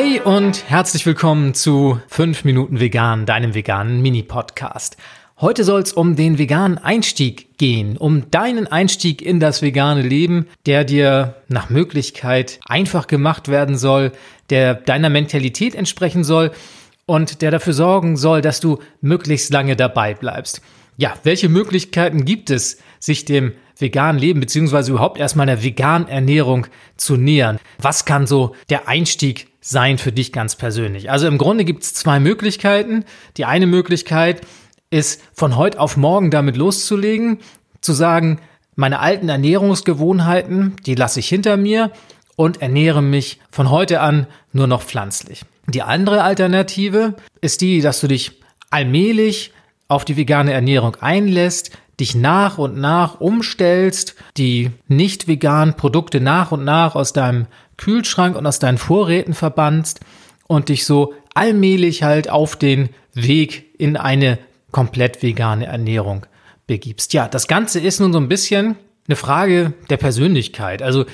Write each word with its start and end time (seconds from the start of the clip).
Hey 0.00 0.20
und 0.20 0.70
herzlich 0.70 1.04
willkommen 1.06 1.54
zu 1.54 2.00
5 2.06 2.44
Minuten 2.44 2.78
Vegan, 2.78 3.26
deinem 3.26 3.56
veganen 3.56 4.00
Mini-Podcast. 4.00 4.96
Heute 5.40 5.64
soll 5.64 5.80
es 5.80 5.92
um 5.92 6.14
den 6.14 6.38
veganen 6.38 6.78
Einstieg 6.78 7.58
gehen, 7.58 7.96
um 7.96 8.30
deinen 8.30 8.68
Einstieg 8.68 9.20
in 9.22 9.40
das 9.40 9.60
vegane 9.60 10.02
Leben, 10.02 10.46
der 10.66 10.84
dir 10.84 11.42
nach 11.48 11.68
Möglichkeit 11.68 12.60
einfach 12.64 13.08
gemacht 13.08 13.48
werden 13.48 13.76
soll, 13.76 14.12
der 14.50 14.74
deiner 14.74 15.10
Mentalität 15.10 15.74
entsprechen 15.74 16.22
soll 16.22 16.52
und 17.06 17.42
der 17.42 17.50
dafür 17.50 17.72
sorgen 17.72 18.16
soll, 18.16 18.40
dass 18.40 18.60
du 18.60 18.78
möglichst 19.00 19.52
lange 19.52 19.74
dabei 19.74 20.14
bleibst. 20.14 20.62
Ja, 20.98 21.14
welche 21.22 21.48
Möglichkeiten 21.48 22.24
gibt 22.24 22.50
es, 22.50 22.78
sich 22.98 23.24
dem 23.24 23.52
veganen 23.78 24.20
Leben 24.20 24.40
beziehungsweise 24.40 24.90
überhaupt 24.90 25.16
erstmal 25.16 25.48
einer 25.48 25.62
veganen 25.62 26.08
Ernährung 26.08 26.66
zu 26.96 27.16
nähern? 27.16 27.60
Was 27.78 28.04
kann 28.04 28.26
so 28.26 28.56
der 28.68 28.88
Einstieg 28.88 29.46
sein 29.60 29.98
für 29.98 30.10
dich 30.10 30.32
ganz 30.32 30.56
persönlich? 30.56 31.08
Also 31.08 31.28
im 31.28 31.38
Grunde 31.38 31.64
gibt 31.64 31.84
es 31.84 31.94
zwei 31.94 32.18
Möglichkeiten. 32.18 33.04
Die 33.36 33.44
eine 33.44 33.68
Möglichkeit 33.68 34.40
ist 34.90 35.22
von 35.32 35.56
heute 35.56 35.78
auf 35.78 35.96
morgen 35.96 36.32
damit 36.32 36.56
loszulegen, 36.56 37.38
zu 37.80 37.92
sagen, 37.92 38.40
meine 38.74 38.98
alten 38.98 39.28
Ernährungsgewohnheiten, 39.28 40.74
die 40.84 40.96
lasse 40.96 41.20
ich 41.20 41.28
hinter 41.28 41.56
mir 41.56 41.92
und 42.34 42.60
ernähre 42.60 43.02
mich 43.02 43.38
von 43.52 43.70
heute 43.70 44.00
an 44.00 44.26
nur 44.52 44.66
noch 44.66 44.82
pflanzlich. 44.82 45.42
Die 45.68 45.82
andere 45.82 46.24
Alternative 46.24 47.14
ist 47.40 47.60
die, 47.60 47.82
dass 47.82 48.00
du 48.00 48.08
dich 48.08 48.40
allmählich 48.70 49.52
auf 49.88 50.04
die 50.04 50.16
vegane 50.16 50.52
Ernährung 50.52 50.96
einlässt, 51.00 51.70
dich 51.98 52.14
nach 52.14 52.58
und 52.58 52.76
nach 52.76 53.20
umstellst, 53.20 54.14
die 54.36 54.70
nicht 54.86 55.26
veganen 55.26 55.74
Produkte 55.74 56.20
nach 56.20 56.52
und 56.52 56.64
nach 56.64 56.94
aus 56.94 57.12
deinem 57.12 57.46
Kühlschrank 57.76 58.36
und 58.36 58.46
aus 58.46 58.58
deinen 58.58 58.78
Vorräten 58.78 59.34
verbannst 59.34 60.00
und 60.46 60.68
dich 60.68 60.84
so 60.84 61.14
allmählich 61.34 62.02
halt 62.02 62.30
auf 62.30 62.56
den 62.56 62.90
Weg 63.14 63.74
in 63.78 63.96
eine 63.96 64.38
komplett 64.70 65.22
vegane 65.22 65.66
Ernährung 65.66 66.26
begibst. 66.66 67.12
Ja, 67.14 67.26
das 67.26 67.48
Ganze 67.48 67.80
ist 67.80 68.00
nun 68.00 68.12
so 68.12 68.20
ein 68.20 68.28
bisschen 68.28 68.76
eine 69.08 69.16
Frage 69.16 69.72
der 69.88 69.96
Persönlichkeit. 69.96 70.82
Also 70.82 71.06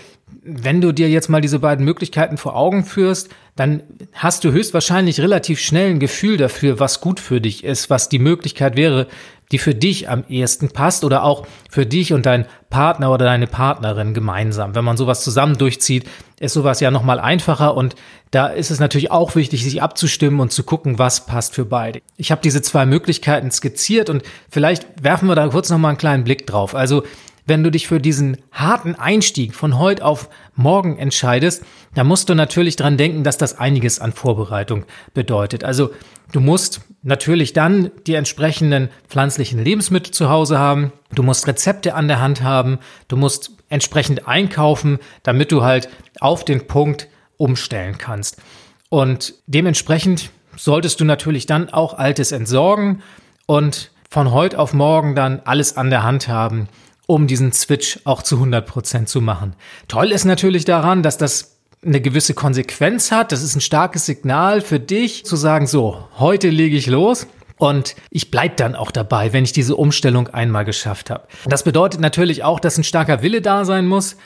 wenn 0.42 0.80
du 0.80 0.92
dir 0.92 1.08
jetzt 1.08 1.28
mal 1.28 1.40
diese 1.40 1.58
beiden 1.58 1.84
Möglichkeiten 1.84 2.36
vor 2.36 2.56
Augen 2.56 2.84
führst, 2.84 3.30
dann 3.56 3.82
hast 4.12 4.44
du 4.44 4.52
höchstwahrscheinlich 4.52 5.20
relativ 5.20 5.60
schnell 5.60 5.90
ein 5.90 6.00
Gefühl 6.00 6.36
dafür, 6.36 6.80
was 6.80 7.00
gut 7.00 7.20
für 7.20 7.40
dich 7.40 7.64
ist, 7.64 7.88
was 7.88 8.08
die 8.08 8.18
Möglichkeit 8.18 8.76
wäre, 8.76 9.06
die 9.52 9.58
für 9.58 9.74
dich 9.74 10.08
am 10.08 10.24
ehesten 10.28 10.70
passt 10.70 11.04
oder 11.04 11.22
auch 11.22 11.46
für 11.70 11.86
dich 11.86 12.12
und 12.12 12.26
dein 12.26 12.46
Partner 12.70 13.12
oder 13.12 13.26
deine 13.26 13.46
Partnerin 13.46 14.14
gemeinsam. 14.14 14.74
Wenn 14.74 14.84
man 14.84 14.96
sowas 14.96 15.22
zusammen 15.22 15.58
durchzieht, 15.58 16.04
ist 16.40 16.54
sowas 16.54 16.80
ja 16.80 16.90
nochmal 16.90 17.20
einfacher 17.20 17.76
und 17.76 17.94
da 18.30 18.48
ist 18.48 18.70
es 18.70 18.80
natürlich 18.80 19.10
auch 19.10 19.36
wichtig, 19.36 19.62
sich 19.62 19.82
abzustimmen 19.82 20.40
und 20.40 20.50
zu 20.50 20.64
gucken, 20.64 20.98
was 20.98 21.26
passt 21.26 21.54
für 21.54 21.64
beide. 21.64 22.00
Ich 22.16 22.32
habe 22.32 22.40
diese 22.42 22.62
zwei 22.62 22.84
Möglichkeiten 22.86 23.50
skizziert 23.50 24.10
und 24.10 24.22
vielleicht 24.50 24.86
werfen 25.02 25.28
wir 25.28 25.36
da 25.36 25.46
kurz 25.48 25.70
nochmal 25.70 25.90
einen 25.90 25.98
kleinen 25.98 26.24
Blick 26.24 26.46
drauf. 26.46 26.74
Also 26.74 27.04
wenn 27.46 27.62
du 27.62 27.70
dich 27.70 27.86
für 27.86 28.00
diesen 28.00 28.38
harten 28.52 28.94
Einstieg 28.94 29.54
von 29.54 29.78
heute 29.78 30.04
auf 30.04 30.28
morgen 30.54 30.98
entscheidest, 30.98 31.62
dann 31.94 32.06
musst 32.06 32.28
du 32.28 32.34
natürlich 32.34 32.76
dran 32.76 32.96
denken, 32.96 33.24
dass 33.24 33.38
das 33.38 33.58
einiges 33.58 34.00
an 34.00 34.12
Vorbereitung 34.12 34.84
bedeutet. 35.12 35.64
Also 35.64 35.90
du 36.32 36.40
musst 36.40 36.80
natürlich 37.02 37.52
dann 37.52 37.90
die 38.06 38.14
entsprechenden 38.14 38.88
pflanzlichen 39.08 39.62
Lebensmittel 39.62 40.12
zu 40.12 40.30
Hause 40.30 40.58
haben. 40.58 40.92
Du 41.14 41.22
musst 41.22 41.46
Rezepte 41.46 41.94
an 41.94 42.08
der 42.08 42.20
Hand 42.20 42.42
haben. 42.42 42.78
Du 43.08 43.16
musst 43.16 43.50
entsprechend 43.68 44.26
einkaufen, 44.26 44.98
damit 45.22 45.52
du 45.52 45.62
halt 45.62 45.88
auf 46.20 46.44
den 46.44 46.66
Punkt 46.66 47.08
umstellen 47.36 47.98
kannst. 47.98 48.40
Und 48.88 49.34
dementsprechend 49.46 50.30
solltest 50.56 51.00
du 51.00 51.04
natürlich 51.04 51.46
dann 51.46 51.68
auch 51.68 51.94
Altes 51.94 52.32
entsorgen 52.32 53.02
und 53.46 53.90
von 54.08 54.30
heute 54.30 54.58
auf 54.58 54.72
morgen 54.72 55.16
dann 55.16 55.40
alles 55.44 55.76
an 55.76 55.90
der 55.90 56.04
Hand 56.04 56.28
haben, 56.28 56.68
um 57.06 57.26
diesen 57.26 57.52
Switch 57.52 58.00
auch 58.04 58.22
zu 58.22 58.36
100 58.36 58.66
Prozent 58.66 59.08
zu 59.08 59.20
machen. 59.20 59.54
Toll 59.88 60.12
ist 60.12 60.24
natürlich 60.24 60.64
daran, 60.64 61.02
dass 61.02 61.18
das 61.18 61.58
eine 61.84 62.00
gewisse 62.00 62.34
Konsequenz 62.34 63.10
hat. 63.10 63.32
Das 63.32 63.42
ist 63.42 63.54
ein 63.54 63.60
starkes 63.60 64.06
Signal 64.06 64.60
für 64.60 64.80
dich 64.80 65.24
zu 65.24 65.36
sagen, 65.36 65.66
so, 65.66 66.08
heute 66.18 66.48
lege 66.48 66.76
ich 66.76 66.86
los. 66.86 67.26
Und 67.56 67.94
ich 68.10 68.30
bleibe 68.30 68.56
dann 68.56 68.74
auch 68.74 68.90
dabei, 68.90 69.32
wenn 69.32 69.44
ich 69.44 69.52
diese 69.52 69.76
Umstellung 69.76 70.28
einmal 70.28 70.64
geschafft 70.64 71.08
habe. 71.10 71.28
Das 71.46 71.62
bedeutet 71.62 72.00
natürlich 72.00 72.42
auch, 72.42 72.58
dass 72.58 72.78
ein 72.78 72.84
starker 72.84 73.22
Wille 73.22 73.42
da 73.42 73.64
sein 73.64 73.86
muss 73.86 74.16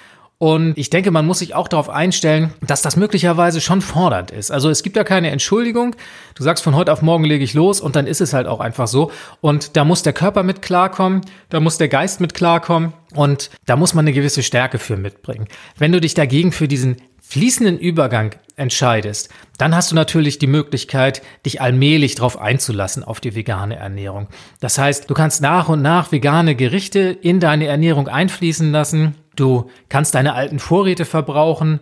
und 0.41 0.79
ich 0.79 0.89
denke, 0.89 1.11
man 1.11 1.27
muss 1.27 1.41
sich 1.41 1.57
auch 1.57 1.67
darauf 1.67 1.91
einstellen, 1.91 2.53
dass 2.65 2.81
das 2.81 2.95
möglicherweise 2.95 3.61
schon 3.61 3.81
fordernd 3.81 4.31
ist. 4.31 4.53
Also 4.53 4.71
es 4.71 4.85
gibt 4.85 4.97
da 4.97 5.03
keine 5.03 5.31
Entschuldigung. 5.31 5.97
Du 6.37 6.45
sagst, 6.45 6.63
von 6.63 6.77
heute 6.77 6.93
auf 6.93 7.03
morgen 7.03 7.25
lege 7.25 7.43
ich 7.43 7.55
los 7.55 7.81
und 7.81 7.97
dann 7.97 8.07
ist 8.07 8.21
es 8.21 8.33
halt 8.33 8.47
auch 8.47 8.61
einfach 8.61 8.87
so. 8.87 9.11
Und 9.41 9.77
da 9.77 9.85
muss 9.85 10.05
der 10.05 10.13
Körper 10.13 10.45
mit 10.45 10.63
klarkommen, 10.63 11.23
da 11.49 11.59
muss 11.59 11.77
der 11.77 11.89
Geist 11.89 12.21
mit 12.21 12.35
klarkommen 12.35 12.93
und 13.15 13.51
da 13.67 13.75
muss 13.75 13.95
man 13.95 14.05
eine 14.05 14.13
gewisse 14.13 14.45
Stärke 14.45 14.79
für 14.79 14.97
mitbringen. 14.97 15.49
Wenn 15.77 15.91
du 15.91 16.01
dich 16.01 16.15
dagegen 16.15 16.53
für 16.53 16.69
diesen 16.69 16.99
fließenden 17.21 17.77
Übergang 17.77 18.37
entscheidest, 18.55 19.31
dann 19.59 19.75
hast 19.75 19.91
du 19.91 19.97
natürlich 19.97 20.39
die 20.39 20.47
Möglichkeit, 20.47 21.21
dich 21.45 21.61
allmählich 21.61 22.15
darauf 22.15 22.41
einzulassen 22.41 23.03
auf 23.03 23.21
die 23.21 23.35
vegane 23.35 23.75
Ernährung. 23.75 24.29
Das 24.61 24.79
heißt, 24.79 25.11
du 25.11 25.15
kannst 25.15 25.43
nach 25.43 25.69
und 25.69 25.83
nach 25.83 26.13
vegane 26.13 26.55
Gerichte 26.55 27.01
in 27.01 27.41
deine 27.41 27.67
Ernährung 27.67 28.07
einfließen 28.07 28.71
lassen 28.71 29.17
Du 29.39 29.71
kannst 29.89 30.17
deine 30.17 30.35
alten 30.35 30.59
Vorräte 30.59 31.05
verbrauchen 31.05 31.79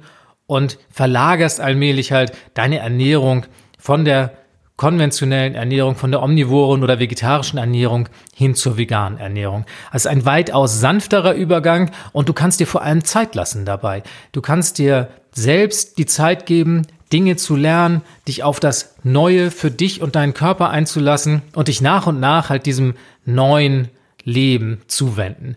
und 0.47 0.79
verlagerst 0.91 1.59
allmählich 1.61 2.13
halt 2.13 2.33
deine 2.53 2.79
Ernährung 2.79 3.47
von 3.79 4.05
der 4.05 4.33
konventionellen 4.77 5.55
Ernährung, 5.55 5.97
von 5.97 6.11
der 6.11 6.23
omnivoren 6.23 6.83
oder 6.83 6.99
vegetarischen 6.99 7.59
Ernährung 7.59 8.11
hin 8.35 8.55
zur 8.55 8.77
veganen 8.77 9.19
Ernährung. 9.19 9.65
Also 9.91 10.11
ein 10.11 10.27
weitaus 10.27 10.81
sanfterer 10.81 11.33
Übergang 11.33 11.93
und 12.13 12.29
du 12.29 12.35
kannst 12.35 12.61
dir 12.61 12.67
vor 12.67 12.83
allem 12.83 13.03
Zeit 13.03 13.35
lassen 13.35 13.65
dabei. 13.65 14.03
Du 14.33 14.43
kannst 14.43 14.77
dir 14.77 15.09
selbst 15.33 15.97
die 15.97 16.05
Zeit 16.05 16.45
geben, 16.45 16.83
Dinge 17.11 17.37
zu 17.37 17.57
lernen, 17.57 18.03
dich 18.29 18.43
auf 18.43 18.61
das 18.61 18.97
Neue 19.03 19.51
für 19.51 19.71
dich 19.71 20.03
und 20.03 20.15
deinen 20.15 20.35
Körper 20.35 20.69
einzulassen 20.69 21.41
und 21.55 21.69
dich 21.69 21.81
nach 21.81 22.07
und 22.07 22.21
nach 22.21 22.51
halt 22.51 22.67
diesem 22.67 22.97
neuen 23.25 23.89
Leben 24.25 24.83
zuwenden. 24.89 25.57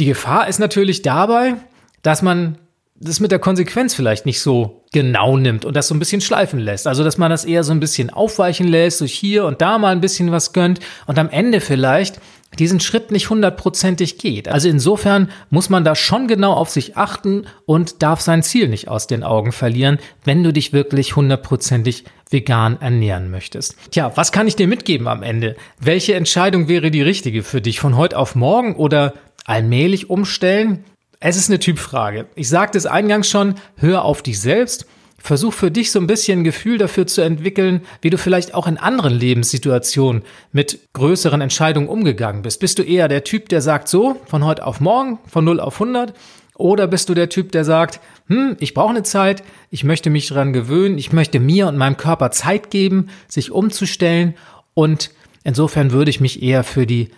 Die 0.00 0.06
Gefahr 0.06 0.48
ist 0.48 0.58
natürlich 0.58 1.02
dabei, 1.02 1.56
dass 2.00 2.22
man 2.22 2.56
das 2.94 3.20
mit 3.20 3.32
der 3.32 3.38
Konsequenz 3.38 3.94
vielleicht 3.94 4.24
nicht 4.24 4.40
so 4.40 4.82
genau 4.92 5.36
nimmt 5.36 5.66
und 5.66 5.76
das 5.76 5.88
so 5.88 5.94
ein 5.94 5.98
bisschen 5.98 6.22
schleifen 6.22 6.58
lässt. 6.58 6.86
Also, 6.86 7.04
dass 7.04 7.18
man 7.18 7.30
das 7.30 7.44
eher 7.44 7.64
so 7.64 7.72
ein 7.72 7.80
bisschen 7.80 8.08
aufweichen 8.08 8.66
lässt, 8.66 9.02
durch 9.02 9.12
hier 9.12 9.44
und 9.44 9.60
da 9.60 9.76
mal 9.76 9.92
ein 9.92 10.00
bisschen 10.00 10.32
was 10.32 10.54
gönnt 10.54 10.80
und 11.06 11.18
am 11.18 11.28
Ende 11.28 11.60
vielleicht 11.60 12.18
diesen 12.58 12.80
Schritt 12.80 13.10
nicht 13.10 13.30
hundertprozentig 13.30 14.18
geht. 14.18 14.48
Also 14.48 14.68
insofern 14.68 15.30
muss 15.50 15.68
man 15.68 15.84
da 15.84 15.94
schon 15.94 16.26
genau 16.26 16.52
auf 16.52 16.68
sich 16.68 16.96
achten 16.96 17.46
und 17.64 18.02
darf 18.02 18.20
sein 18.20 18.42
Ziel 18.42 18.68
nicht 18.68 18.88
aus 18.88 19.06
den 19.06 19.22
Augen 19.22 19.52
verlieren, 19.52 19.98
wenn 20.24 20.42
du 20.42 20.52
dich 20.52 20.72
wirklich 20.72 21.14
hundertprozentig 21.14 22.04
vegan 22.28 22.80
ernähren 22.80 23.30
möchtest. 23.30 23.76
Tja, 23.92 24.12
was 24.16 24.32
kann 24.32 24.48
ich 24.48 24.56
dir 24.56 24.66
mitgeben 24.66 25.06
am 25.06 25.22
Ende? 25.22 25.56
Welche 25.78 26.14
Entscheidung 26.14 26.68
wäre 26.68 26.90
die 26.90 27.02
richtige 27.02 27.42
für 27.42 27.60
dich 27.60 27.78
von 27.78 27.96
heute 27.96 28.18
auf 28.18 28.34
morgen 28.34 28.74
oder 28.74 29.14
allmählich 29.50 30.08
umstellen? 30.08 30.84
Es 31.18 31.36
ist 31.36 31.50
eine 31.50 31.58
Typfrage. 31.58 32.26
Ich 32.36 32.48
sagte 32.48 32.78
es 32.78 32.86
eingangs 32.86 33.28
schon, 33.28 33.56
hör 33.76 34.04
auf 34.04 34.22
dich 34.22 34.40
selbst. 34.40 34.86
Versuch 35.18 35.52
für 35.52 35.70
dich 35.70 35.90
so 35.90 35.98
ein 35.98 36.06
bisschen 36.06 36.40
ein 36.40 36.44
Gefühl 36.44 36.78
dafür 36.78 37.06
zu 37.06 37.20
entwickeln, 37.20 37.82
wie 38.00 38.08
du 38.08 38.16
vielleicht 38.16 38.54
auch 38.54 38.66
in 38.66 38.78
anderen 38.78 39.12
Lebenssituationen 39.12 40.22
mit 40.52 40.78
größeren 40.94 41.42
Entscheidungen 41.42 41.88
umgegangen 41.88 42.40
bist. 42.40 42.60
Bist 42.60 42.78
du 42.78 42.82
eher 42.82 43.08
der 43.08 43.24
Typ, 43.24 43.50
der 43.50 43.60
sagt 43.60 43.88
so, 43.88 44.18
von 44.24 44.44
heute 44.44 44.64
auf 44.64 44.80
morgen, 44.80 45.18
von 45.26 45.44
0 45.44 45.60
auf 45.60 45.74
100? 45.74 46.14
Oder 46.54 46.86
bist 46.86 47.08
du 47.08 47.14
der 47.14 47.28
Typ, 47.28 47.52
der 47.52 47.64
sagt, 47.64 48.00
hm, 48.28 48.56
ich 48.60 48.72
brauche 48.72 48.90
eine 48.90 49.02
Zeit, 49.02 49.42
ich 49.70 49.82
möchte 49.82 50.10
mich 50.10 50.28
daran 50.28 50.52
gewöhnen, 50.52 50.96
ich 50.96 51.12
möchte 51.12 51.40
mir 51.40 51.66
und 51.66 51.76
meinem 51.76 51.96
Körper 51.96 52.30
Zeit 52.30 52.70
geben, 52.70 53.08
sich 53.28 53.50
umzustellen 53.50 54.34
und 54.74 55.10
insofern 55.42 55.90
würde 55.90 56.10
ich 56.10 56.20
mich 56.20 56.42
eher 56.42 56.64
für 56.64 56.86
die 56.86 57.10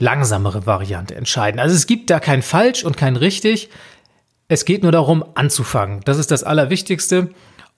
langsamere 0.00 0.66
Variante 0.66 1.14
entscheiden. 1.14 1.60
Also 1.60 1.76
es 1.76 1.86
gibt 1.86 2.10
da 2.10 2.18
kein 2.18 2.42
falsch 2.42 2.84
und 2.84 2.96
kein 2.96 3.14
richtig. 3.14 3.68
Es 4.48 4.64
geht 4.64 4.82
nur 4.82 4.90
darum, 4.90 5.24
anzufangen. 5.34 6.00
Das 6.04 6.18
ist 6.18 6.32
das 6.32 6.42
Allerwichtigste. 6.42 7.30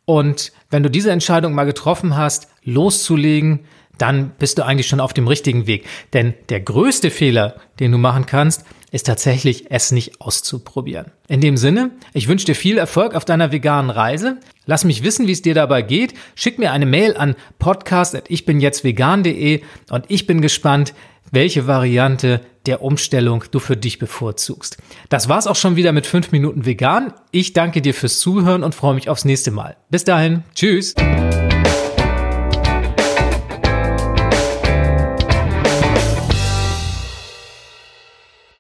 Und 0.07 0.53
wenn 0.71 0.83
du 0.83 0.91
diese 0.91 1.11
Entscheidung 1.11 1.53
mal 1.53 1.65
getroffen 1.65 2.17
hast, 2.17 2.49
loszulegen, 2.63 3.67
dann 4.03 4.33
bist 4.37 4.59
du 4.59 4.67
eigentlich 4.67 4.89
schon 4.89 5.01
auf 5.01 5.15
dem 5.15 5.29
richtigen 5.29 5.69
Weg. 5.69 5.87
Denn 6.13 6.35
der 6.49 6.59
größte 6.61 7.11
Fehler, 7.11 7.55
den 7.79 7.93
du 7.93 7.99
machen 7.99 8.27
kannst, 8.27 8.65
ist 8.91 9.07
tatsächlich, 9.07 9.71
es 9.71 9.93
nicht 9.93 10.21
auszuprobieren. 10.21 11.13
In 11.29 11.41
dem 11.41 11.57
Sinne, 11.57 11.93
ich 12.13 12.27
wünsche 12.27 12.47
dir 12.47 12.57
viel 12.57 12.79
Erfolg 12.79 13.15
auf 13.15 13.25
deiner 13.25 13.53
veganen 13.53 13.91
Reise. 13.91 14.39
Lass 14.67 14.85
mich 14.85 15.05
wissen, 15.05 15.29
wie 15.29 15.33
es 15.33 15.41
dir 15.41 15.55
dabei 15.55 15.83
geht. 15.83 16.15
Schick 16.35 16.59
mir 16.59 16.73
eine 16.73 16.85
Mail 16.85 17.17
an 17.17 17.37
podcast.ichbinjetztvegan.de 17.61 19.63
und 19.91 20.05
ich 20.09 20.27
bin 20.27 20.43
gespannt, 20.43 20.95
welche 21.31 21.69
Variante 21.69 22.41
der 22.67 22.83
Umstellung 22.83 23.45
du 23.51 23.61
für 23.61 23.77
dich 23.77 23.99
bevorzugst. 23.99 24.79
Das 25.09 25.29
war's 25.29 25.47
auch 25.47 25.57
schon 25.57 25.77
wieder 25.77 25.93
mit 25.93 26.07
5 26.07 26.33
Minuten 26.33 26.67
vegan. 26.67 27.15
Ich 27.31 27.55
danke 27.55 27.83
dir 27.83 27.95
fürs 27.95 28.19
Zuhören 28.19 28.65
und 28.65 28.75
freue 28.75 28.95
mich 28.95 29.09
aufs 29.09 29.25
nächste 29.25 29.53
Mal. 29.53 29.77
Bis 29.91 30.05
dahin, 30.05 30.43
tschüss. 30.55 30.95